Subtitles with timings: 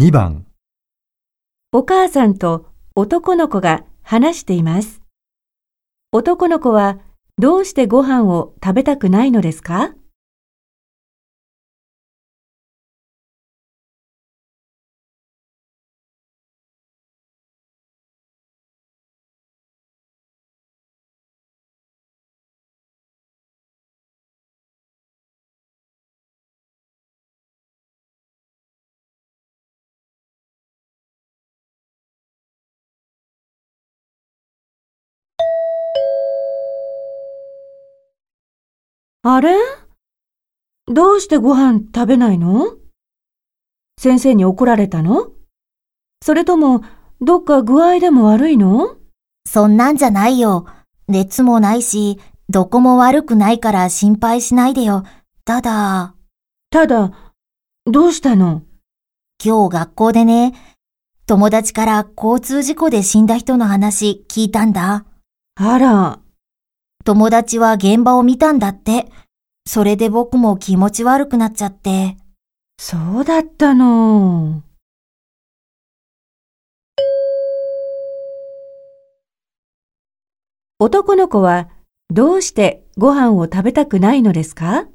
[0.00, 0.46] 2番、
[1.70, 2.64] お母さんと
[2.96, 5.02] 男の子が話しています。
[6.12, 6.98] 男の子は
[7.36, 9.94] どうしてご飯を食べたくないのですか？
[39.24, 39.54] あれ？
[40.88, 42.76] どうしてご飯食べないの？
[43.96, 45.30] 先生に怒られたの？
[46.22, 46.82] それとも
[47.20, 48.96] どっか具合でも悪いの？
[49.46, 50.66] そんなんじゃないよ。
[51.06, 55.04] 熱もないし、どこも悪くないから心配しないでよ。
[55.44, 56.16] ただ、
[56.70, 57.12] ただ、
[57.86, 58.62] どうしたの？
[59.44, 60.52] 今日学校でね、
[61.26, 65.04] 友達から交通事故で死んだ人の話聞いたんだ。
[65.54, 66.18] あら、
[67.04, 69.06] 友達は現場を見たんだって。
[69.66, 72.16] それで僕も気持ち悪くなっちゃって。
[72.78, 74.62] そうだったの。
[80.78, 81.68] 男の子は
[82.10, 84.86] どうしてご飯を食べたくないのですか？